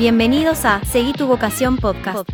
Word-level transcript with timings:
Bienvenidos 0.00 0.64
a 0.64 0.82
Seguí 0.86 1.12
tu 1.12 1.26
vocación 1.26 1.76
podcast. 1.76 2.26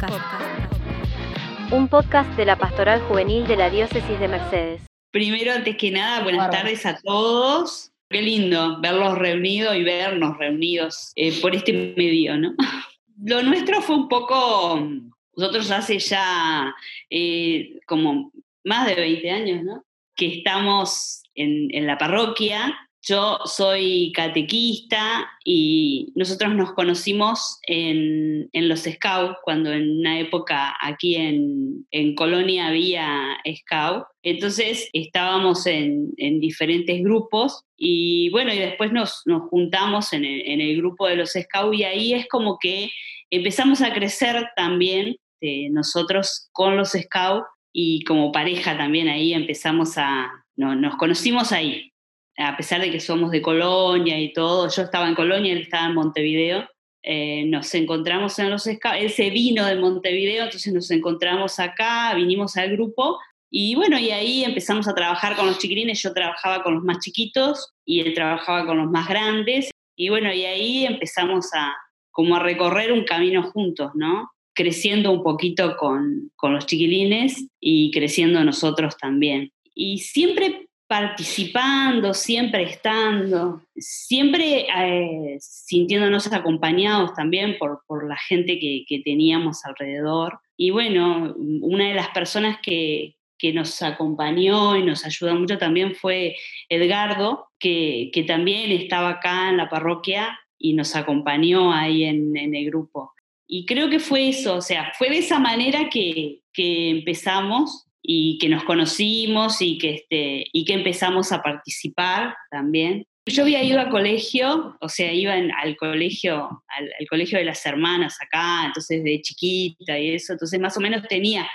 Un 1.72 1.88
podcast 1.88 2.30
de 2.36 2.45
la 2.45 2.56
Pastoral 2.56 3.00
Juvenil 3.00 3.45
de 3.45 3.56
la 3.56 3.70
Diócesis 3.70 4.20
de 4.20 4.29
Mercedes. 4.29 4.82
Primero, 5.11 5.52
antes 5.52 5.76
que 5.76 5.90
nada, 5.90 6.22
buenas 6.22 6.48
tardes 6.48 6.87
a 6.87 6.96
todos. 7.00 7.90
Qué 8.08 8.22
lindo 8.22 8.80
verlos 8.80 9.18
reunidos 9.18 9.74
y 9.74 9.82
vernos 9.82 10.38
reunidos 10.38 11.10
eh, 11.16 11.32
por 11.42 11.56
este 11.56 11.73
medio, 11.96 12.37
¿no? 12.37 12.55
Lo 13.24 13.42
nuestro 13.42 13.83
fue 13.83 13.96
un 13.96 14.09
poco, 14.09 14.88
nosotros 15.34 15.69
hace 15.73 15.98
ya 15.98 16.73
eh, 17.10 17.80
como 17.84 18.30
más 18.62 18.87
de 18.87 18.95
20 18.95 19.28
años, 19.28 19.64
¿no? 19.64 19.84
Que 20.14 20.38
estamos 20.38 21.20
en, 21.34 21.74
en 21.74 21.88
la 21.88 21.98
parroquia 21.98 22.78
yo 23.09 23.38
soy 23.45 24.12
catequista 24.12 25.30
y 25.45 26.12
nosotros 26.16 26.55
nos 26.55 26.73
conocimos 26.73 27.60
en, 27.62 28.48
los 28.52 28.80
Scouts, 28.80 29.38
cuando 29.45 29.73
en 29.73 29.98
una 30.01 30.19
época 30.19 30.77
aquí 30.80 31.15
en, 31.15 32.15
Colonia 32.16 32.66
había 32.66 33.37
Scout. 33.59 34.05
Entonces 34.23 34.88
estábamos 34.92 35.66
en, 35.66 36.15
diferentes 36.41 37.01
grupos 37.02 37.62
y 37.77 38.29
bueno, 38.30 38.52
y 38.52 38.59
después 38.59 38.92
nos, 38.92 39.23
juntamos 39.51 40.12
en 40.12 40.24
el, 40.24 40.77
grupo 40.77 41.07
de 41.07 41.16
los 41.16 41.32
Scouts 41.32 41.79
y 41.79 41.84
ahí 41.84 42.12
es 42.12 42.27
como 42.29 42.59
que 42.59 42.91
empezamos 43.30 43.82
a 43.82 43.93
crecer 43.93 44.48
también 44.57 45.16
eh, 45.41 45.68
nosotros 45.70 46.48
con 46.51 46.77
los 46.77 46.91
Scouts 46.91 47.46
y 47.73 48.02
como 48.04 48.32
pareja 48.32 48.77
también 48.77 49.07
ahí 49.09 49.32
empezamos 49.32 49.96
a, 49.96 50.45
nos 50.57 50.96
conocimos 50.96 51.52
ahí 51.52 51.93
a 52.36 52.56
pesar 52.56 52.80
de 52.80 52.90
que 52.90 53.00
somos 53.00 53.30
de 53.30 53.42
Colonia 53.42 54.20
y 54.20 54.32
todo, 54.32 54.68
yo 54.68 54.82
estaba 54.82 55.08
en 55.08 55.14
Colonia, 55.14 55.52
él 55.52 55.62
estaba 55.62 55.86
en 55.86 55.95
Montevideo, 55.95 56.68
eh, 57.02 57.45
nos 57.46 57.73
encontramos 57.74 58.38
en 58.38 58.51
los 58.51 58.65
scouts, 58.65 58.98
él 58.98 59.10
se 59.10 59.30
vino 59.30 59.65
de 59.65 59.76
Montevideo, 59.76 60.45
entonces 60.45 60.73
nos 60.73 60.90
encontramos 60.90 61.59
acá, 61.60 62.12
vinimos 62.15 62.56
al 62.56 62.73
grupo 62.73 63.18
y 63.51 63.74
bueno, 63.74 63.98
y 63.98 64.10
ahí 64.10 64.44
empezamos 64.44 64.88
a 64.88 64.94
trabajar 64.94 65.37
con 65.37 65.47
los 65.47 65.59
chiquilines, 65.59 66.03
yo 66.03 66.12
trabajaba 66.12 66.62
con 66.62 66.75
los 66.75 66.82
más 66.82 66.98
chiquitos 66.98 67.72
y 67.84 68.00
él 68.00 68.12
trabajaba 68.12 68.66
con 68.66 68.78
los 68.78 68.91
más 68.91 69.09
grandes 69.09 69.71
y 69.97 70.09
bueno, 70.09 70.32
y 70.32 70.44
ahí 70.44 70.84
empezamos 70.84 71.53
a 71.54 71.75
como 72.10 72.37
a 72.37 72.41
recorrer 72.41 72.93
un 72.93 73.04
camino 73.04 73.43
juntos, 73.43 73.93
¿no? 73.94 74.31
Creciendo 74.54 75.10
un 75.12 75.22
poquito 75.22 75.76
con, 75.76 76.32
con 76.34 76.54
los 76.54 76.65
chiquilines 76.65 77.47
y 77.60 77.91
creciendo 77.91 78.43
nosotros 78.43 78.97
también. 78.97 79.53
Y 79.75 79.98
siempre 79.98 80.66
participando, 80.87 82.15
siempre 82.15 82.62
estando, 82.62 83.62
siempre 83.76 84.66
eh, 84.69 85.37
sintiéndonos 85.41 86.32
acompañados 86.32 87.12
también 87.15 87.56
por, 87.59 87.81
por 87.87 88.09
la 88.09 88.16
gente 88.16 88.59
que, 88.60 88.84
que, 88.87 89.00
teníamos 89.00 89.65
alrededor. 89.65 90.38
Y 90.56 90.70
bueno, 90.70 91.34
una 91.37 91.88
de 91.88 91.94
las 91.94 92.09
personas 92.10 92.59
que, 92.62 93.16
que, 93.37 93.53
nos 93.53 93.82
acompañó 93.82 94.76
y 94.76 94.84
nos 94.84 95.04
ayudó 95.04 95.34
mucho 95.34 95.59
también 95.59 95.97
fue 95.97 96.37
Edgardo, 96.69 97.48
que, 97.59 98.10
que 98.12 98.22
también 98.22 98.71
estaba 98.71 99.10
acá 99.10 99.50
en 99.50 99.56
la 99.56 99.69
parroquia 99.69 100.38
y 100.56 100.75
nos 100.75 100.94
acompañó 100.94 101.72
ahí 101.72 102.04
en, 102.04 102.37
en, 102.37 102.54
el 102.54 102.66
grupo. 102.66 103.12
Y 103.48 103.66
creo 103.66 103.91
que 103.91 103.98
fue 103.98 104.28
eso, 104.28 104.56
o 104.56 104.62
sea, 104.62 104.93
fue 104.97 105.10
de 105.10 105.19
esa 105.19 105.38
manera 105.41 105.88
que, 105.88 106.43
que 106.53 106.91
empezamos 106.91 107.87
y 108.09 108.38
que 108.38 108.49
nos 108.49 108.62
conocimos 108.62 109.60
y 109.60 109.78
que, 109.78 109.94
este, 109.94 110.47
y 110.53 110.65
que 110.65 110.75
empezamos 110.75 111.32
a 111.32 111.43
participar 111.43 112.37
también. 112.50 113.04
Yo 113.26 113.43
había 113.43 113.65
ido 113.65 113.81
al 113.81 113.91
colegio, 113.91 114.76
o 114.81 114.88
sea, 114.88 115.12
iba 115.12 115.34
al 115.34 115.76
colegio, 115.76 116.62
al, 116.69 117.09
colegio 117.10 117.38
de 117.38 117.44
las 117.44 117.66
hermanas 117.66 118.16
acá, 118.22 118.66
entonces 118.66 119.03
de 119.03 119.21
chiquita 119.21 119.99
y 119.99 120.12
eso, 120.12 120.34
entonces 120.34 120.61
más 120.61 120.77
o 120.77 120.81
menos 120.81 121.03
tenía 121.09 121.49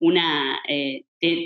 una, 0.00 0.58
eh, 0.68 1.04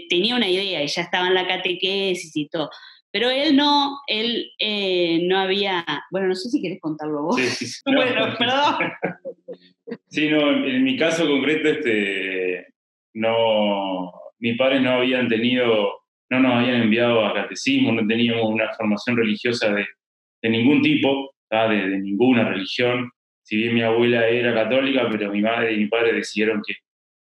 tenía 0.09 0.34
una 0.34 0.49
idea 0.49 0.83
y 0.83 0.87
ya 0.87 1.03
estaba 1.03 1.28
en 1.28 1.34
la 1.34 1.47
catequesis 1.47 2.34
y 2.34 2.49
todo. 2.49 2.71
Pero 3.12 3.28
él 3.28 3.55
no, 3.55 4.00
él 4.06 4.53
eh, 4.59 5.21
no 5.25 5.38
había, 5.38 5.84
bueno, 6.11 6.28
no 6.28 6.34
sé 6.34 6.49
si 6.49 6.61
quieres 6.61 6.81
contarlo 6.81 7.25
vos. 7.25 7.37
Sí, 7.37 7.67
sí, 7.67 7.83
bueno, 7.84 8.34
perdón. 8.38 8.93
Sí, 10.09 10.31
no, 10.31 10.67
en 10.67 10.83
mi 10.83 10.97
caso 10.97 11.27
concreto, 11.27 11.69
este, 11.69 12.69
no, 13.12 14.12
mis 14.39 14.57
padres 14.57 14.83
no 14.83 14.93
habían 14.93 15.29
tenido, 15.29 16.01
no 16.31 16.41
nos 16.41 16.53
habían 16.55 16.83
enviado 16.83 17.25
a 17.25 17.35
catecismo, 17.35 17.93
no 17.93 18.07
teníamos 18.07 18.45
una 18.45 18.73
formación 18.75 19.17
religiosa 19.17 19.73
de, 19.73 19.87
de 20.43 20.49
ningún 20.49 20.83
tipo, 20.83 21.35
de, 21.51 21.89
de, 21.89 21.99
ninguna 21.99 22.49
religión. 22.49 23.11
Si 23.43 23.57
bien 23.57 23.75
mi 23.75 23.83
abuela 23.83 24.29
era 24.29 24.53
católica, 24.55 25.09
pero 25.11 25.31
mi 25.31 25.41
madre 25.41 25.75
y 25.75 25.79
mi 25.79 25.87
padre 25.87 26.13
decidieron 26.15 26.63
que 26.67 26.75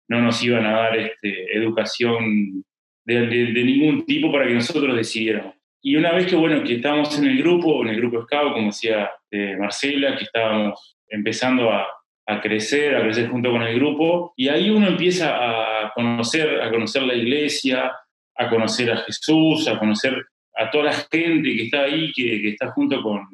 no 0.07 0.21
nos 0.21 0.43
iban 0.43 0.65
a 0.65 0.71
dar 0.71 0.97
este, 0.97 1.55
educación 1.55 2.63
de, 3.05 3.27
de, 3.27 3.63
ningún 3.63 4.05
tipo 4.05 4.31
para 4.31 4.47
que 4.47 4.53
nosotros 4.53 4.95
decidiéramos. 4.95 5.55
Y 5.81 5.95
una 5.95 6.13
vez 6.13 6.25
que, 6.25 6.35
bueno, 6.35 6.63
que 6.63 6.75
estábamos 6.75 7.17
en 7.19 7.25
el 7.25 7.37
grupo, 7.37 7.83
en 7.83 7.89
el 7.89 7.97
grupo 7.97 8.23
Scout, 8.23 8.53
como 8.53 8.67
decía 8.67 9.11
eh, 9.29 9.55
Marcela, 9.59 10.15
que 10.17 10.23
estábamos 10.23 10.97
empezando 11.07 11.71
a, 11.71 11.87
a 12.27 12.41
crecer, 12.41 12.95
a 12.95 13.01
crecer 13.01 13.29
junto 13.29 13.51
con 13.51 13.61
el 13.61 13.75
grupo, 13.75 14.33
y 14.35 14.47
ahí 14.47 14.69
uno 14.69 14.87
empieza 14.87 15.35
a 15.35 15.91
conocer, 15.93 16.61
a 16.61 16.69
conocer 16.71 17.03
la 17.03 17.13
iglesia, 17.13 17.91
a 18.35 18.49
conocer 18.49 18.91
a 18.91 18.97
Jesús, 18.97 19.67
a 19.67 19.77
conocer 19.77 20.25
a 20.55 20.69
toda 20.71 20.85
la 20.85 20.93
gente 20.93 21.55
que 21.55 21.63
está 21.63 21.83
ahí, 21.83 22.11
que, 22.13 22.49
está 22.49 22.71
junto 22.71 23.01
con, 23.01 23.27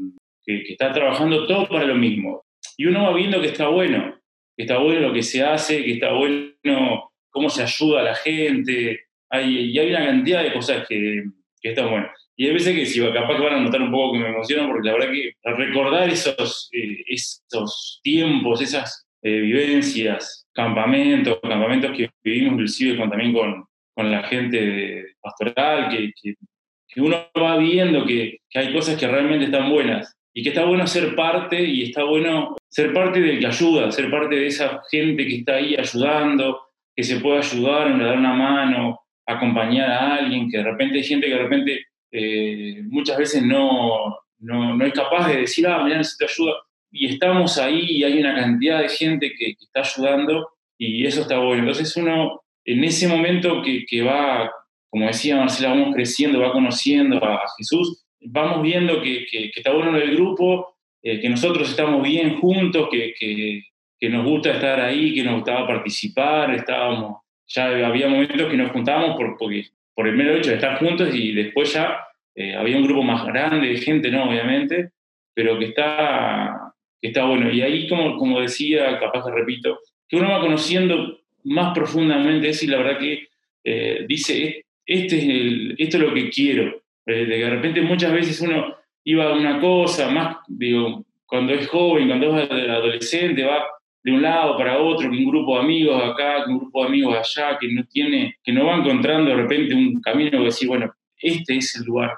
que, 0.45 0.63
está 0.69 0.91
trabajando 0.91 1.45
todo 1.47 1.67
para 1.67 1.85
lo 1.85 1.95
mismo. 1.95 2.43
Y 2.77 2.85
uno 2.85 3.03
va 3.03 3.13
viendo 3.13 3.39
que 3.41 3.47
está 3.47 3.67
bueno, 3.67 4.19
que 4.57 4.63
está 4.63 4.77
bueno 4.77 5.07
lo 5.07 5.13
que 5.13 5.23
se 5.23 5.43
hace, 5.43 5.83
que 5.83 5.93
está 5.93 6.11
bueno 6.13 7.11
cómo 7.29 7.49
se 7.49 7.63
ayuda 7.63 8.01
a 8.01 8.03
la 8.03 8.15
gente, 8.15 9.05
hay, 9.29 9.71
y 9.71 9.79
hay 9.79 9.89
una 9.89 10.05
cantidad 10.05 10.43
de 10.43 10.53
cosas 10.53 10.85
que, 10.87 11.23
que 11.61 11.69
están 11.69 11.89
buenas. 11.89 12.29
Y 12.41 12.47
hay 12.47 12.53
veces 12.53 12.75
que 12.75 12.87
si 12.87 12.99
capaz 12.99 13.37
que 13.37 13.43
van 13.43 13.53
a 13.53 13.59
notar 13.59 13.83
un 13.83 13.91
poco 13.91 14.13
que 14.13 14.19
me 14.19 14.29
emociono, 14.29 14.67
porque 14.67 14.87
la 14.87 14.93
verdad 14.93 15.11
que 15.11 15.33
recordar 15.43 16.09
esos, 16.09 16.71
eh, 16.73 17.03
esos 17.05 17.99
tiempos, 18.01 18.63
esas 18.63 19.05
eh, 19.21 19.41
vivencias, 19.41 20.47
campamentos, 20.51 21.37
campamentos 21.43 21.95
que 21.95 22.09
vivimos 22.23 22.53
inclusive 22.53 22.97
con, 22.97 23.11
también 23.11 23.31
con, 23.31 23.63
con 23.93 24.09
la 24.09 24.23
gente 24.23 25.05
pastoral, 25.21 25.89
que, 25.91 26.11
que, 26.19 26.99
uno 26.99 27.27
va 27.39 27.57
viendo 27.57 28.07
que, 28.07 28.39
hay 28.55 28.73
cosas 28.73 28.99
que 28.99 29.07
realmente 29.07 29.45
están 29.45 29.69
buenas 29.69 30.11
y 30.33 30.41
que 30.41 30.49
está 30.49 30.65
bueno 30.65 30.87
ser 30.87 31.13
parte 31.15 31.63
y 31.63 31.83
está 31.83 32.05
bueno 32.05 32.55
ser 32.67 32.91
parte 32.91 33.21
del 33.21 33.37
que 33.37 33.45
ayuda, 33.45 33.91
ser 33.91 34.09
parte 34.09 34.33
de 34.33 34.47
esa 34.47 34.81
gente 34.89 35.27
que 35.27 35.35
está 35.35 35.57
ahí 35.57 35.75
ayudando, 35.75 36.59
que 36.95 37.03
se 37.03 37.19
puede 37.19 37.37
ayudar, 37.37 37.99
dar 37.99 38.17
una 38.17 38.33
mano, 38.33 38.99
acompañar 39.27 39.91
a 39.91 40.15
alguien, 40.15 40.49
que 40.49 40.57
de 40.57 40.63
repente 40.63 40.97
hay 40.97 41.03
gente 41.03 41.27
que 41.27 41.33
de 41.33 41.43
repente 41.43 41.90
eh, 42.11 42.81
muchas 42.83 43.17
veces 43.17 43.43
no, 43.43 44.17
no, 44.39 44.75
no, 44.75 44.85
es 44.85 44.93
capaz 44.93 45.27
de 45.27 45.41
decir, 45.41 45.67
ah, 45.67 45.83
mira, 45.83 45.97
necesito 45.97 46.25
ayuda. 46.25 46.53
Y 46.91 47.07
estamos 47.07 47.57
ahí 47.57 47.85
y 47.87 48.03
hay 48.03 48.19
una 48.19 48.35
cantidad 48.35 48.79
de 48.79 48.89
gente 48.89 49.31
que, 49.37 49.51
está 49.51 49.79
ayudando 49.79 50.49
y 50.77 51.05
eso 51.05 51.21
está 51.21 51.37
bueno. 51.37 51.61
Entonces 51.61 51.95
uno, 51.95 52.41
en 52.65 52.83
ese 52.83 53.07
momento 53.07 53.61
que, 53.61 53.85
que 53.85 54.01
va, 54.01 54.51
como 54.89 55.07
decía 55.07 55.37
Marcela, 55.37 55.69
vamos 55.69 55.95
creciendo, 55.95 56.41
va 56.41 56.51
conociendo 56.51 57.23
a, 57.23 57.43
Jesús, 57.57 58.03
vamos 58.19 58.61
viendo 58.61 59.01
que, 59.01 59.25
que, 59.31 59.51
está 59.55 59.71
bueno 59.71 59.95
en 59.95 60.09
el 60.09 60.15
grupo, 60.15 60.75
eh, 61.01 61.19
que 61.21 61.29
nosotros 61.29 61.69
estamos 61.69 62.03
bien 62.03 62.39
juntos, 62.39 62.89
que, 62.91 63.13
que, 63.17 64.09
nos 64.09 64.25
gusta 64.25 64.51
estar 64.53 64.79
ahí, 64.79 65.13
que 65.13 65.23
nos 65.23 65.35
gustaba 65.35 65.67
participar, 65.67 66.53
estábamos, 66.55 67.21
ya 67.45 67.67
había 67.85 68.07
momentos 68.07 68.49
que 68.49 68.57
nos 68.57 68.71
juntábamos 68.71 69.15
por, 69.15 69.37
porque 69.37 69.67
por 70.01 70.07
el 70.07 70.17
mero 70.17 70.35
hecho 70.35 70.49
de 70.49 70.55
estar 70.55 70.79
juntos 70.79 71.13
y 71.13 71.31
después 71.31 71.73
ya 71.73 72.07
eh, 72.33 72.55
había 72.55 72.75
un 72.75 72.85
grupo 72.85 73.03
más 73.03 73.23
grande 73.27 73.67
de 73.67 73.77
gente, 73.77 74.09
¿no? 74.09 74.27
Obviamente, 74.27 74.93
pero 75.31 75.59
que 75.59 75.65
está, 75.65 76.73
que 76.99 77.09
está 77.09 77.25
bueno. 77.25 77.51
Y 77.51 77.61
ahí, 77.61 77.87
como, 77.87 78.17
como 78.17 78.41
decía, 78.41 78.97
capaz 78.99 79.25
que 79.25 79.31
repito, 79.31 79.77
que 80.09 80.15
uno 80.15 80.31
va 80.31 80.41
conociendo 80.41 81.19
más 81.43 81.71
profundamente 81.75 82.49
eso 82.49 82.65
y 82.65 82.69
la 82.69 82.77
verdad 82.79 82.97
que 82.97 83.27
eh, 83.63 84.05
dice, 84.07 84.65
este 84.83 85.17
es 85.17 85.75
esto 85.77 85.97
es 85.97 86.03
lo 86.03 86.15
que 86.15 86.31
quiero. 86.31 86.81
Eh, 87.05 87.25
de 87.27 87.49
repente 87.51 87.81
muchas 87.83 88.11
veces 88.11 88.41
uno 88.41 88.75
iba 89.03 89.25
a 89.25 89.33
una 89.35 89.59
cosa, 89.59 90.09
más, 90.09 90.37
digo, 90.47 91.05
cuando 91.27 91.53
es 91.53 91.67
joven, 91.67 92.07
cuando 92.07 92.39
es 92.39 92.49
adolescente, 92.49 93.43
va 93.43 93.67
de 94.03 94.11
un 94.11 94.21
lado 94.21 94.57
para 94.57 94.79
otro, 94.79 95.09
que 95.09 95.17
un 95.17 95.29
grupo 95.29 95.55
de 95.55 95.63
amigos 95.63 96.03
acá, 96.03 96.43
que 96.43 96.51
un 96.51 96.59
grupo 96.59 96.81
de 96.81 96.87
amigos 96.87 97.17
allá, 97.17 97.57
que 97.59 97.67
no 97.71 97.83
tiene, 97.85 98.35
que 98.43 98.51
no 98.51 98.65
va 98.65 98.77
encontrando 98.77 99.29
de 99.29 99.35
repente 99.35 99.75
un 99.75 100.01
camino 100.01 100.31
que 100.31 100.45
decir, 100.45 100.67
bueno, 100.67 100.91
este 101.17 101.57
es 101.57 101.75
el 101.75 101.85
lugar. 101.85 102.11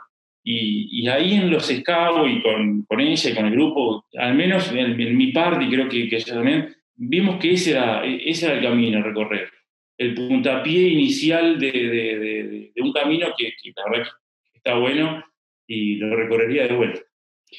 Y, 0.45 1.07
ahí 1.07 1.35
en 1.35 1.49
los 1.49 1.67
scouts 1.67 2.29
y 2.29 2.41
con, 2.41 2.83
con, 2.83 2.99
ella 2.99 3.29
y 3.29 3.33
con 3.33 3.45
el 3.45 3.51
grupo, 3.51 4.05
al 4.17 4.35
menos 4.35 4.71
en, 4.73 5.17
mi 5.17 5.31
parte, 5.31 5.65
y 5.65 5.69
creo 5.69 5.87
que, 5.87 6.09
que, 6.09 6.17
ella 6.17 6.33
también, 6.33 6.75
vimos 6.95 7.37
que 7.39 7.53
ese 7.53 7.71
era, 7.71 8.03
ese 8.05 8.47
era 8.47 8.55
el 8.55 8.63
camino 8.63 8.99
a 8.99 9.03
recorrer. 9.03 9.49
El 9.97 10.13
puntapié 10.15 10.89
inicial 10.89 11.59
de, 11.59 12.71
un 12.77 12.91
camino 12.91 13.27
que, 13.37 13.53
que, 13.61 13.71
la 13.75 13.89
verdad 13.89 14.07
está 14.53 14.75
bueno 14.75 15.23
y 15.67 15.95
lo 15.95 16.15
recorrería 16.15 16.67
de 16.67 16.75
vuelta. 16.75 17.01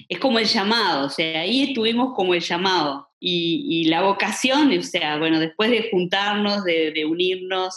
Es 0.09 0.19
como 0.19 0.39
el 0.39 0.47
llamado, 0.47 1.07
o 1.07 1.11
sea, 1.11 1.41
ahí 1.41 1.63
estuvimos 1.63 2.15
como 2.15 2.35
el 2.35 2.41
llamado. 2.41 3.09
Y, 3.27 3.85
la 3.87 4.03
vocación, 4.03 4.71
o 4.77 4.83
sea, 4.83 5.17
bueno, 5.17 5.41
después 5.41 5.71
de 5.71 5.89
juntarnos, 5.91 6.63
de, 6.65 7.07
unirnos 7.07 7.75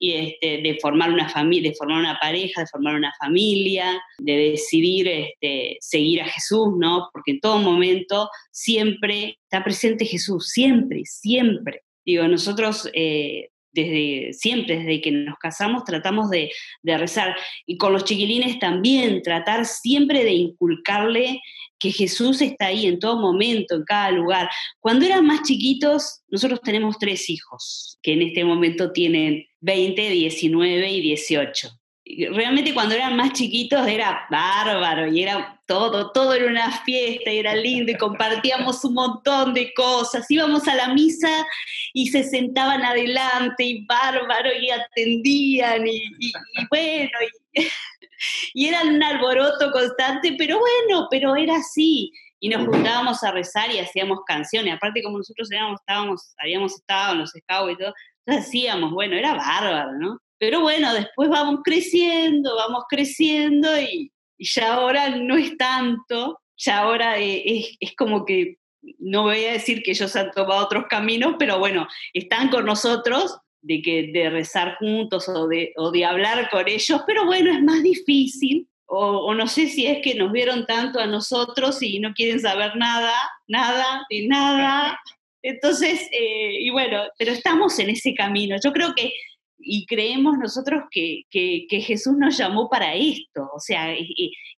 y 0.00 0.14
este, 0.14 0.62
de 0.62 0.78
formar 0.82 1.12
una 1.12 1.28
familia, 1.28 1.70
de 1.70 1.76
formar 1.76 2.00
una 2.00 2.18
pareja, 2.18 2.62
de 2.62 2.66
formar 2.66 2.96
una 2.96 3.12
familia, 3.20 4.02
de 4.18 4.36
decidir 4.36 5.06
este, 5.06 5.76
seguir 5.80 6.22
a 6.22 6.24
Jesús, 6.24 6.70
¿no? 6.76 7.08
Porque 7.12 7.32
en 7.32 7.40
todo 7.40 7.58
momento 7.58 8.28
siempre 8.50 9.38
está 9.44 9.62
presente 9.62 10.04
Jesús, 10.04 10.48
siempre, 10.48 11.02
siempre. 11.04 11.82
Digo, 12.04 12.26
nosotros 12.26 12.90
eh, 12.92 13.50
desde 13.72 14.32
siempre, 14.32 14.78
desde 14.78 15.00
que 15.00 15.12
nos 15.12 15.38
casamos, 15.38 15.84
tratamos 15.84 16.30
de, 16.30 16.50
rezar. 16.82 17.36
Y 17.66 17.76
con 17.76 17.92
los 17.92 18.04
chiquilines 18.04 18.58
también, 18.58 19.22
tratar 19.22 19.64
siempre 19.66 20.24
de 20.24 20.32
inculcarle 20.32 21.40
que 21.78 21.92
Jesús 21.92 22.42
está 22.42 22.66
ahí 22.66 22.86
en 22.86 22.98
todo 22.98 23.18
momento, 23.20 23.74
en 23.74 23.84
cada 23.84 24.10
lugar. 24.10 24.50
Cuando 24.80 25.06
eran 25.06 25.26
más 25.26 25.42
chiquitos, 25.42 26.22
nosotros 26.28 26.60
tenemos 26.62 26.98
tres 26.98 27.30
hijos, 27.30 27.98
que 28.02 28.12
en 28.12 28.22
este 28.22 28.44
momento 28.44 28.92
tienen 28.92 29.44
20, 29.60 30.10
19 30.10 30.90
y 30.90 31.00
18 31.00 31.79
realmente 32.32 32.74
cuando 32.74 32.94
eran 32.94 33.16
más 33.16 33.32
chiquitos 33.32 33.86
era 33.86 34.26
bárbaro 34.30 35.06
y 35.06 35.22
era 35.22 35.60
todo, 35.66 36.10
todo 36.12 36.34
era 36.34 36.46
una 36.46 36.70
fiesta 36.82 37.30
y 37.30 37.38
era 37.38 37.54
lindo 37.54 37.92
y 37.92 37.96
compartíamos 37.96 38.84
un 38.84 38.94
montón 38.94 39.54
de 39.54 39.72
cosas. 39.74 40.30
Íbamos 40.30 40.66
a 40.68 40.74
la 40.74 40.88
misa 40.94 41.46
y 41.92 42.08
se 42.08 42.22
sentaban 42.22 42.82
adelante 42.82 43.64
y 43.64 43.84
bárbaro 43.86 44.50
y 44.60 44.70
atendían 44.70 45.86
y, 45.86 46.02
bueno, 46.70 47.10
y, 48.54 48.66
era 48.68 48.82
un 48.82 49.02
alboroto 49.02 49.70
constante, 49.70 50.34
pero 50.38 50.58
bueno, 50.58 51.06
pero 51.10 51.36
era 51.36 51.56
así 51.56 52.12
y 52.40 52.48
nos 52.48 52.66
juntábamos 52.66 53.22
a 53.22 53.32
rezar 53.32 53.70
y 53.70 53.78
hacíamos 53.78 54.20
canciones. 54.26 54.74
Aparte, 54.74 55.02
como 55.02 55.18
nosotros 55.18 55.48
estábamos, 55.50 56.34
habíamos 56.38 56.74
estado 56.74 57.12
en 57.12 57.18
los 57.20 57.30
scouts 57.30 57.72
y 57.72 57.76
todo, 57.76 57.94
entonces 58.24 58.48
hacíamos, 58.48 58.92
bueno, 58.92 59.16
era 59.16 59.34
bárbaro, 59.34 59.92
¿no? 59.98 60.18
Pero 60.40 60.62
bueno, 60.62 60.94
después 60.94 61.28
vamos 61.28 61.60
creciendo, 61.62 62.56
vamos 62.56 62.84
creciendo 62.88 63.68
y, 63.78 64.10
ya 64.38 64.72
ahora 64.72 65.10
no 65.16 65.36
es 65.36 65.54
tanto, 65.58 66.40
ya 66.56 66.78
ahora 66.78 67.18
es, 67.18 67.76
es, 67.78 67.94
como 67.94 68.24
que, 68.24 68.56
no 68.98 69.24
voy 69.24 69.44
a 69.44 69.52
decir 69.52 69.82
que 69.82 69.90
ellos 69.90 70.16
han 70.16 70.30
tomado 70.30 70.64
otros 70.64 70.86
caminos, 70.88 71.34
pero 71.38 71.58
bueno, 71.58 71.86
están 72.14 72.48
con 72.48 72.64
nosotros 72.64 73.36
de, 73.60 73.82
que, 73.82 74.10
de 74.14 74.30
rezar 74.30 74.76
juntos 74.78 75.28
o 75.28 75.46
de, 75.46 75.74
o 75.76 75.90
de 75.90 76.06
hablar 76.06 76.48
con 76.48 76.66
ellos, 76.66 77.02
pero 77.06 77.26
bueno, 77.26 77.52
es 77.52 77.62
más 77.62 77.82
difícil. 77.82 78.66
O, 78.86 79.34
no 79.34 79.46
sé 79.46 79.68
si 79.68 79.86
es 79.86 79.98
que 80.02 80.14
nos 80.14 80.32
vieron 80.32 80.66
tanto 80.66 80.98
a 80.98 81.06
nosotros 81.06 81.80
y 81.82 82.00
no 82.00 82.12
quieren 82.14 82.40
saber 82.40 82.76
nada, 82.76 83.12
nada, 83.46 84.06
de 84.08 84.26
nada. 84.26 84.98
Entonces, 85.42 86.08
eh, 86.10 86.60
y 86.60 86.70
bueno, 86.70 87.04
pero 87.18 87.30
estamos 87.30 87.78
en 87.78 87.90
ese 87.90 88.14
camino. 88.14 88.56
Yo 88.64 88.72
creo 88.72 88.94
que 88.94 89.12
y 89.62 89.86
creemos 89.86 90.38
nosotros 90.38 90.84
que, 90.90 91.24
Jesús 91.68 92.14
nos 92.16 92.36
llamó 92.36 92.68
para 92.68 92.94
esto, 92.94 93.48
o 93.54 93.60
sea, 93.60 93.94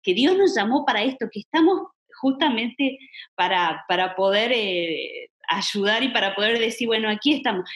que 0.03 0.13
Dios 0.13 0.37
nos 0.37 0.55
llamó 0.55 0.85
para 0.85 1.03
esto, 1.03 1.27
que 1.31 1.39
estamos 1.39 1.87
justamente 2.21 2.99
para, 3.35 3.83
para 3.87 4.15
poder 4.15 4.51
eh, 4.53 5.29
ayudar 5.47 6.03
y 6.03 6.09
para 6.09 6.35
poder 6.35 6.59
decir, 6.59 6.87
bueno, 6.87 7.09
aquí 7.09 7.33
estamos 7.33 7.69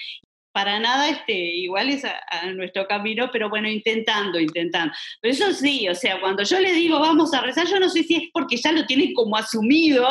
para 0.56 0.80
nada 0.80 1.10
este, 1.10 1.34
iguales 1.34 2.06
a, 2.06 2.50
nuestro 2.54 2.88
camino, 2.88 3.30
pero 3.30 3.50
bueno, 3.50 3.68
intentando, 3.68 4.40
intentando. 4.40 4.94
Pero 5.20 5.34
eso 5.34 5.52
sí, 5.52 5.90
o 5.90 5.94
sea, 5.94 6.22
cuando 6.22 6.44
yo 6.44 6.62
le 6.62 6.72
digo 6.72 6.98
vamos 6.98 7.34
a 7.34 7.42
rezar, 7.42 7.68
yo 7.68 7.78
no 7.78 7.90
sé 7.90 8.04
si 8.04 8.16
es 8.16 8.24
porque 8.32 8.56
ya 8.56 8.72
lo 8.72 8.86
tienen 8.86 9.14
como 9.14 9.36
asumido 9.36 10.08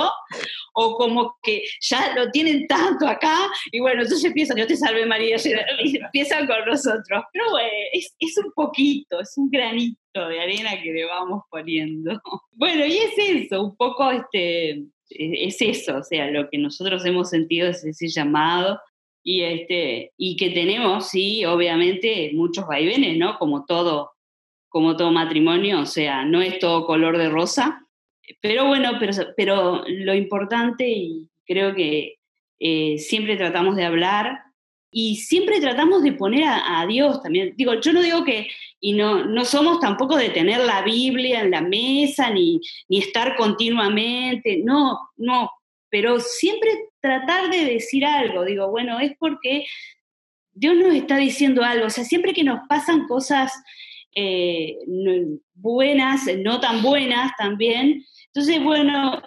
o 0.74 0.96
como 0.96 1.38
que 1.42 1.64
ya 1.80 2.12
lo 2.14 2.30
tienen 2.30 2.66
tanto 2.66 3.08
acá, 3.08 3.48
y 3.72 3.80
bueno, 3.80 4.02
entonces 4.02 4.26
empiezan, 4.26 4.58
yo 4.58 4.66
te 4.66 4.76
salve 4.76 5.06
María, 5.06 5.36
empiezan 6.04 6.46
con 6.46 6.62
nosotros. 6.66 7.24
Pero 7.32 7.50
bueno, 7.50 7.68
es, 7.94 8.14
es 8.18 8.36
un 8.36 8.52
poquito, 8.54 9.20
es 9.20 9.32
un 9.38 9.48
granito 9.48 10.28
de 10.28 10.40
arena 10.42 10.72
que 10.82 10.92
le 10.92 11.06
vamos 11.06 11.42
poniendo. 11.50 12.20
Bueno, 12.56 12.86
y 12.86 12.98
es 12.98 13.14
eso, 13.16 13.64
un 13.64 13.76
poco 13.76 14.10
este, 14.10 14.84
es 15.08 15.56
eso, 15.60 15.96
o 15.96 16.02
sea, 16.02 16.30
lo 16.30 16.48
que 16.50 16.58
nosotros 16.58 17.04
hemos 17.04 17.30
sentido 17.30 17.68
es 17.68 17.82
ese 17.84 18.08
llamado 18.08 18.78
y, 19.24 19.40
este, 19.42 20.12
y 20.18 20.36
que 20.36 20.50
tenemos, 20.50 21.08
sí, 21.08 21.44
obviamente, 21.46 22.30
muchos 22.34 22.66
vaivenes, 22.66 23.16
¿no? 23.16 23.38
Como 23.38 23.64
todo, 23.64 24.12
como 24.68 24.96
todo 24.96 25.10
matrimonio, 25.10 25.80
o 25.80 25.86
sea, 25.86 26.24
no 26.26 26.42
es 26.42 26.58
todo 26.58 26.84
color 26.84 27.16
de 27.16 27.30
rosa, 27.30 27.86
pero 28.42 28.66
bueno, 28.66 28.92
pero, 29.00 29.12
pero 29.34 29.82
lo 29.88 30.14
importante, 30.14 30.88
y 30.88 31.28
creo 31.46 31.74
que 31.74 32.16
eh, 32.60 32.98
siempre 32.98 33.36
tratamos 33.36 33.76
de 33.76 33.84
hablar 33.84 34.42
y 34.90 35.16
siempre 35.16 35.60
tratamos 35.60 36.02
de 36.02 36.12
poner 36.12 36.44
a, 36.46 36.86
Dios 36.86 37.20
también. 37.22 37.54
Digo, 37.56 37.74
yo 37.80 37.92
no 37.92 38.02
digo 38.02 38.24
que, 38.24 38.48
y 38.78 38.92
no, 38.92 39.24
no 39.24 39.44
somos 39.44 39.80
tampoco 39.80 40.16
de 40.16 40.30
tener 40.30 40.60
la 40.60 40.82
Biblia 40.82 41.40
en 41.40 41.50
la 41.50 41.62
mesa, 41.62 42.30
ni, 42.30 42.60
ni 42.88 42.98
estar 42.98 43.36
continuamente, 43.36 44.60
no, 44.62 44.98
no, 45.16 45.50
pero 45.88 46.20
siempre 46.20 46.70
tratar 47.04 47.50
de 47.50 47.66
decir 47.66 48.02
algo, 48.06 48.46
digo, 48.46 48.70
bueno, 48.70 48.98
es 48.98 49.12
porque 49.18 49.66
Dios 50.54 50.74
nos 50.74 50.94
está 50.94 51.18
diciendo 51.18 51.62
algo, 51.62 51.88
o 51.88 51.90
sea, 51.90 52.02
siempre 52.02 52.32
que 52.32 52.42
nos 52.42 52.66
pasan 52.66 53.06
cosas 53.06 53.52
eh, 54.16 54.78
buenas, 55.52 56.22
no 56.38 56.60
tan 56.60 56.82
buenas 56.82 57.32
también, 57.36 58.02
entonces, 58.28 58.64
bueno, 58.64 59.20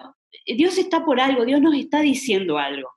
Dios 0.48 0.80
está 0.80 1.06
por 1.06 1.22
algo, 1.22 1.46
Dios 1.46 1.62
nos 1.62 1.76
está 1.76 2.02
diciendo 2.02 2.58
algo, 2.58 2.90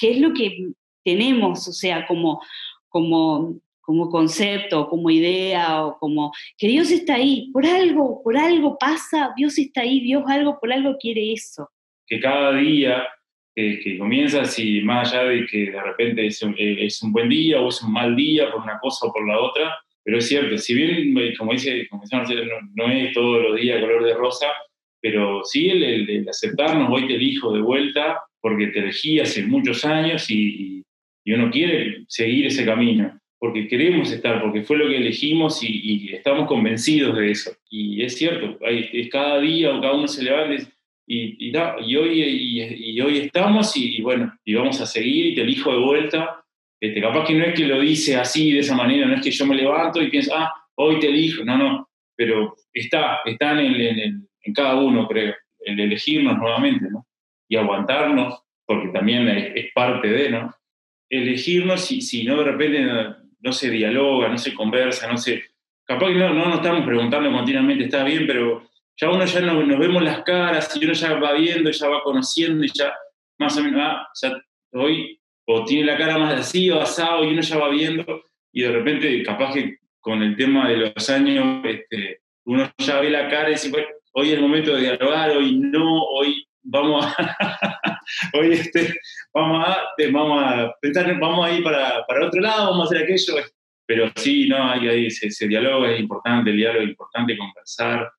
que 0.00 0.10
es 0.10 0.18
lo 0.18 0.32
que 0.32 0.72
tenemos, 1.04 1.68
o 1.68 1.72
sea, 1.72 2.04
como, 2.08 2.42
como, 2.88 3.60
como 3.82 4.10
concepto, 4.10 4.88
como 4.88 5.10
idea, 5.10 5.84
o 5.84 5.96
como 6.00 6.32
que 6.58 6.66
Dios 6.66 6.90
está 6.90 7.14
ahí, 7.14 7.52
por 7.52 7.64
algo, 7.66 8.20
por 8.20 8.36
algo 8.36 8.76
pasa, 8.78 9.32
Dios 9.36 9.56
está 9.58 9.82
ahí, 9.82 10.00
Dios 10.00 10.24
algo, 10.26 10.58
por 10.58 10.72
algo 10.72 10.96
quiere 10.98 11.32
eso. 11.32 11.70
Que 12.08 12.18
cada 12.18 12.52
día 12.54 13.06
que 13.54 13.98
comienzas 13.98 14.58
y 14.58 14.80
más 14.80 15.12
allá 15.12 15.24
de 15.24 15.46
que 15.46 15.70
de 15.70 15.82
repente 15.82 16.26
es 16.26 16.42
un, 16.42 16.54
eh, 16.58 16.86
es 16.86 17.02
un, 17.02 17.12
buen 17.12 17.28
día 17.28 17.60
o 17.60 17.68
es 17.68 17.82
un 17.82 17.92
mal 17.92 18.16
día 18.16 18.50
por 18.50 18.62
una 18.62 18.78
cosa 18.80 19.06
o 19.06 19.12
por 19.12 19.26
la 19.26 19.38
otra, 19.38 19.76
pero 20.02 20.18
es 20.18 20.28
cierto, 20.28 20.58
si 20.58 20.74
bien, 20.74 21.16
eh, 21.16 21.34
como 21.38 21.52
dice, 21.52 21.86
como 21.88 22.02
no, 22.10 22.22
no, 22.74 22.92
es 22.92 23.12
todos 23.12 23.42
los 23.42 23.60
días 23.60 23.80
color 23.80 24.04
de 24.04 24.14
rosa, 24.14 24.48
pero 25.00 25.42
sí 25.44 25.70
el, 25.70 25.82
el, 26.10 26.28
aceptarnos, 26.28 26.90
hoy 26.90 27.06
te 27.06 27.14
elijo 27.14 27.52
de 27.52 27.60
vuelta 27.60 28.20
porque 28.40 28.68
te 28.68 28.80
elegí 28.80 29.20
hace 29.20 29.44
muchos 29.44 29.84
años 29.84 30.30
y, 30.30 30.82
y, 31.24 31.32
uno 31.32 31.50
quiere 31.50 32.04
seguir 32.08 32.46
ese 32.46 32.66
camino, 32.66 33.18
porque 33.38 33.68
queremos 33.68 34.12
estar, 34.12 34.42
porque 34.42 34.62
fue 34.62 34.76
lo 34.76 34.88
que 34.88 34.98
elegimos 34.98 35.62
y, 35.62 36.12
estamos 36.12 36.46
convencidos 36.48 37.16
de 37.16 37.30
eso. 37.30 37.52
Y 37.70 38.02
es 38.02 38.18
cierto, 38.18 38.58
hay, 38.66 39.08
cada 39.08 39.40
día 39.40 39.74
o 39.74 39.80
cada 39.80 39.94
uno 39.94 40.08
se 40.08 40.24
levanta 40.24 40.54
y, 40.54 40.66
y, 41.06 41.56
hoy, 41.96 42.22
y, 42.22 43.00
hoy 43.00 43.18
estamos 43.18 43.76
y, 43.76 44.00
bueno, 44.00 44.36
y 44.44 44.54
vamos 44.54 44.80
a 44.80 44.86
seguir 44.86 45.26
y 45.26 45.34
te 45.34 45.42
elijo 45.42 45.72
de 45.72 45.78
vuelta. 45.78 46.42
Este, 46.80 47.00
capaz 47.00 47.26
que 47.26 47.34
no 47.34 47.44
es 47.44 47.54
que 47.54 47.66
lo 47.66 47.80
dice 47.80 48.16
así, 48.16 48.52
de 48.52 48.60
esa 48.60 48.74
manera, 48.74 49.06
no 49.06 49.14
es 49.14 49.22
que 49.22 49.30
yo 49.30 49.46
me 49.46 49.54
levanto 49.54 50.02
y 50.02 50.10
pienso, 50.10 50.34
ah, 50.36 50.52
hoy 50.76 50.98
te 50.98 51.08
elijo, 51.08 51.44
no, 51.44 51.56
no, 51.56 51.88
pero 52.16 52.56
está, 52.72 53.20
está 53.24 53.52
en, 53.60 54.28
en, 54.42 54.54
cada 54.54 54.76
uno, 54.76 55.06
creo, 55.08 55.34
el 55.60 55.80
elegirnos 55.80 56.36
nuevamente, 56.36 56.88
¿no? 56.90 57.06
Y 57.48 57.56
aguantarnos, 57.56 58.42
porque 58.66 58.88
también 58.88 59.28
es, 59.28 59.72
parte 59.74 60.08
de, 60.08 60.30
¿no? 60.30 60.54
Elegirnos 61.08 61.84
si, 61.84 62.00
si 62.00 62.24
no 62.24 62.38
de 62.38 62.44
repente 62.44 62.82
no, 63.40 63.52
se 63.52 63.70
dialoga, 63.70 64.28
no 64.28 64.38
se 64.38 64.54
conversa, 64.54 65.10
no 65.10 65.16
se... 65.16 65.42
Capaz 65.86 66.08
que 66.08 66.14
no, 66.14 66.32
no 66.32 66.46
nos 66.46 66.56
estamos 66.56 66.84
preguntando 66.86 67.30
continuamente, 67.30 67.84
está 67.84 68.04
bien, 68.04 68.26
pero 68.26 68.66
ya 68.96 69.10
uno 69.10 69.24
ya 69.24 69.40
nos, 69.40 69.78
vemos 69.78 70.02
las 70.02 70.22
caras 70.22 70.74
y 70.76 70.84
uno 70.84 70.92
ya 70.92 71.14
va 71.14 71.32
viendo, 71.32 71.70
ya 71.70 71.88
va 71.88 72.02
conociendo 72.02 72.64
y 72.64 72.70
ya 72.72 72.92
más 73.38 73.56
o 73.56 73.62
menos, 73.62 73.80
ah, 73.82 74.08
ya 74.20 74.40
hoy, 74.72 75.20
o 75.46 75.64
tiene 75.64 75.86
la 75.86 75.98
cara 75.98 76.18
más 76.18 76.34
así 76.34 76.70
o 76.70 76.80
asado 76.80 77.24
y 77.24 77.28
uno 77.28 77.42
ya 77.42 77.58
va 77.58 77.68
viendo 77.68 78.24
y 78.52 78.62
de 78.62 78.70
repente 78.70 79.22
capaz 79.22 79.54
que 79.54 79.78
con 80.00 80.22
el 80.22 80.36
tema 80.36 80.68
de 80.68 80.76
los 80.76 81.10
años 81.10 81.64
este, 81.64 82.20
uno 82.44 82.70
ya 82.78 83.00
ve 83.00 83.10
la 83.10 83.28
cara 83.28 83.48
y 83.48 83.54
dice, 83.54 83.72
hoy 84.12 84.28
es 84.28 84.34
el 84.34 84.42
momento 84.42 84.74
de 84.74 84.82
dialogar, 84.82 85.30
hoy 85.30 85.58
no, 85.58 86.02
hoy 86.02 86.46
vamos 86.62 87.04
a, 87.04 88.00
hoy 88.34 88.52
este, 88.52 88.94
vamos 89.32 89.64
a, 89.66 90.74
pensar, 90.80 91.18
vamos 91.18 91.46
a 91.46 91.52
ir 91.52 91.62
para, 91.62 92.04
para 92.06 92.26
otro 92.26 92.40
lado, 92.40 92.70
vamos 92.70 92.86
a 92.86 92.94
hacer 92.94 93.04
aquello, 93.04 93.34
pero 93.86 94.10
sí, 94.14 94.48
no, 94.48 94.70
hay, 94.70 94.88
hay 94.88 95.06
ese, 95.06 95.26
ese 95.26 95.48
diálogo 95.48 95.86
es 95.86 96.00
importante, 96.00 96.50
el 96.50 96.56
diálogo 96.56 96.84
es 96.84 96.90
importante, 96.90 97.36
conversar, 97.36 98.10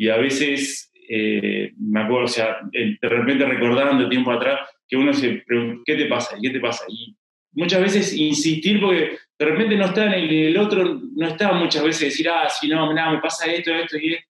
y 0.00 0.08
a 0.08 0.16
veces, 0.16 0.90
eh, 1.10 1.74
me 1.78 2.00
acuerdo, 2.00 2.24
o 2.24 2.28
sea, 2.28 2.56
de 2.72 2.96
repente 3.02 3.44
recordando 3.44 4.08
tiempo 4.08 4.32
atrás, 4.32 4.60
que 4.88 4.96
uno 4.96 5.12
se 5.12 5.42
pregunta, 5.46 5.82
¿qué 5.84 5.94
te 5.94 6.06
pasa? 6.06 6.38
¿Qué 6.40 6.48
te 6.48 6.58
pasa? 6.58 6.84
Y 6.88 7.14
muchas 7.52 7.82
veces 7.82 8.16
insistir 8.16 8.80
porque 8.80 9.18
de 9.38 9.44
repente 9.44 9.76
no 9.76 9.84
está 9.84 10.06
en 10.06 10.30
el, 10.30 10.56
otro, 10.56 11.02
no 11.14 11.26
está 11.26 11.52
muchas 11.52 11.84
veces 11.84 12.08
decir, 12.08 12.30
ah, 12.30 12.48
si 12.48 12.66
no, 12.66 12.90
nada, 12.94 13.12
me 13.12 13.20
pasa 13.20 13.52
esto, 13.52 13.74
esto 13.74 13.98
y 13.98 14.14
esto. 14.14 14.26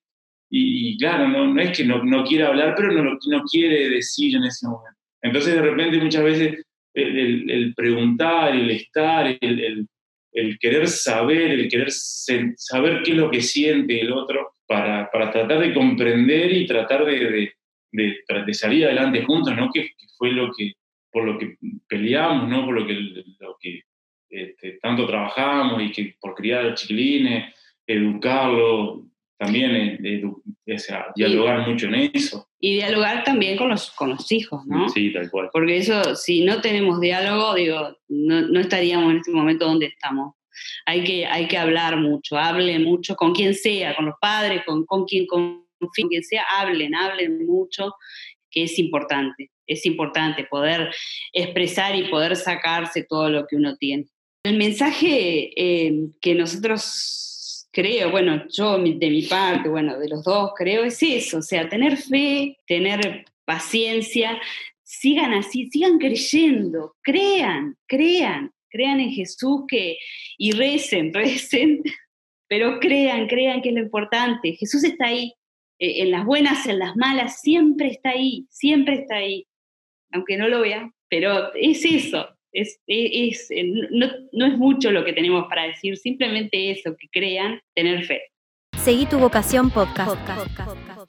Y, 0.51 0.99
claro, 0.99 1.29
no, 1.29 1.55
no, 1.55 1.63
es 1.63 1.77
que 1.77 1.85
no, 1.85 2.03
no 2.03 2.25
quiera 2.25 2.49
hablar, 2.49 2.75
pero 2.77 2.91
no, 2.91 3.17
no 3.29 3.43
quiere 3.45 3.91
decir 3.91 4.35
en 4.35 4.43
ese 4.43 4.67
momento. 4.67 4.99
Entonces 5.23 5.55
de 5.55 5.63
repente 5.63 5.99
muchas 5.99 6.25
veces 6.25 6.65
el, 6.95 7.73
preguntar, 7.77 8.57
el 8.57 8.73
estar, 8.73 9.39
el, 9.41 9.87
el, 10.33 10.59
querer 10.59 10.89
saber, 10.89 11.53
el 11.53 11.69
querer 11.69 11.93
saber 11.93 13.03
qué 13.05 13.13
es 13.13 13.17
lo 13.17 13.31
que 13.31 13.41
siente 13.41 14.01
el 14.01 14.13
otro 14.13 14.55
para, 14.71 15.11
para 15.11 15.33
tratar 15.33 15.59
de 15.59 15.75
comprender 15.75 16.53
y 16.53 16.65
tratar 16.65 17.05
de, 17.05 17.53
de, 17.91 18.19
de, 18.47 18.55
salir 18.55 18.87
adelante 18.87 19.25
juntos, 19.25 19.57
¿no? 19.57 19.69
Que, 19.75 19.91
fue 20.17 20.31
lo 20.31 20.53
que, 20.53 20.75
por 21.11 21.25
lo 21.25 21.37
que 21.37 21.57
peleamos, 21.89 22.49
¿no? 22.49 22.67
Por 22.67 22.81
lo 22.81 22.87
que, 22.87 22.95
lo 22.95 23.57
que 23.61 23.81
este, 24.29 24.79
tanto 24.81 25.09
trabajamos 25.09 25.83
y 25.83 25.91
que 25.91 26.15
por 26.21 26.37
criar 26.37 26.67
a 26.67 26.75
chiquilines, 26.75 27.53
educarlo, 27.85 29.07
también 29.37 29.99
dialogar 31.17 31.67
mucho 31.69 31.89
en 31.89 32.11
eso. 32.15 32.47
Y 32.61 32.75
dialogar 32.75 33.25
también 33.25 33.59
con 33.59 33.71
los, 33.71 33.91
con 33.91 34.11
los 34.11 34.31
hijos, 34.31 34.65
¿no? 34.67 34.89
Sí, 34.89 35.13
tal 35.13 35.29
cual. 35.33 35.51
Porque 35.53 35.79
eso, 35.79 36.15
si 36.15 36.45
no 36.45 36.61
tenemos 36.61 37.01
diálogo, 37.01 37.55
digo, 37.55 37.97
no, 38.07 38.43
no 38.43 38.61
estaríamos 38.61 39.11
en 39.11 39.17
este 39.17 39.33
momento 39.33 39.67
donde 39.67 39.87
estamos. 39.87 40.37
Hay 40.87 41.05
que, 41.05 41.27
hay 41.27 41.49
que 41.49 41.59
hablar 41.59 41.97
mucho, 41.97 42.37
hable 42.37 42.79
mucho 42.79 43.17
con 43.17 43.33
quien 43.35 43.55
sea, 43.55 43.95
con 43.97 44.07
los 44.07 44.15
padres, 44.21 44.63
con, 44.65 44.85
con 44.85 45.05
quien 45.05 45.27
con, 45.27 45.67
con 45.79 46.09
quien 46.09 46.23
sea, 46.23 46.45
hablen, 46.59 46.95
hablen 46.95 47.47
mucho, 47.47 47.95
que 48.51 48.65
es 48.65 48.79
importante. 48.79 49.51
Es 49.67 49.87
importante 49.87 50.45
poder 50.45 50.93
expresar 51.33 51.95
y 51.95 52.09
poder 52.09 52.37
sacarse 52.37 53.05
todo 53.09 53.31
lo 53.31 53.47
que 53.47 53.57
uno 53.57 53.77
tiene. 53.77 54.07
El 54.43 54.57
mensaje 54.57 55.53
eh, 55.55 56.09
que 56.21 56.35
nosotros 56.35 57.69
creo, 57.71 58.11
bueno, 58.11 58.45
yo 58.51 58.79
de 58.79 59.11
mi 59.11 59.23
parte, 59.23 59.69
bueno, 59.69 59.99
de 59.99 60.09
los 60.09 60.25
dos 60.25 60.53
creo, 60.57 60.85
es 60.85 61.03
eso, 61.03 61.39
o 61.39 61.43
sea, 61.43 61.69
tener 61.69 61.97
fe, 61.97 62.57
tener 62.67 63.25
paciencia, 63.45 64.41
sigan 64.83 65.35
así, 65.35 65.69
sigan 65.71 65.99
creyendo, 65.99 66.97
crean, 67.03 67.77
crean, 67.87 68.53
crean 68.71 69.01
en 69.01 69.11
Jesús 69.11 69.63
que, 69.69 69.99
y 70.39 70.53
recen, 70.53 71.13
recen, 71.15 71.83
pero 72.49 72.81
crean, 72.81 73.27
crean 73.27 73.63
que 73.63 73.71
es 73.71 73.75
lo 73.75 73.83
importante. 73.83 74.55
Jesús 74.55 74.85
está 74.85 75.07
ahí, 75.07 75.35
eh, 75.79 76.03
en 76.03 76.11
las 76.11 76.25
buenas, 76.25 76.67
en 76.67 76.79
las 76.79 76.97
malas, 76.97 77.41
siempre 77.41 77.89
está 77.89 78.11
ahí, 78.11 78.47
siempre 78.51 78.95
está 78.95 79.17
ahí, 79.17 79.47
aunque 80.13 80.37
no 80.37 80.49
lo 80.49 80.61
vean, 80.61 80.93
pero 81.09 81.55
es 81.55 81.85
eso, 81.85 82.29
es, 82.53 82.81
es, 82.87 83.49
no, 83.91 84.09
no, 84.33 84.47
es 84.47 84.59
mucho 84.59 84.91
lo 84.91 85.05
que 85.05 85.13
tenemos 85.13 85.47
para 85.49 85.65
decir, 85.65 85.97
simplemente 85.97 86.71
eso, 86.71 86.97
que 86.99 87.09
crean, 87.11 87.61
tener 87.75 88.05
fe. 88.05 88.23
Seguí 88.79 89.07
tu 89.07 89.19
vocación 89.19 89.71
podcast. 89.71 90.11
podcast. 90.11 91.00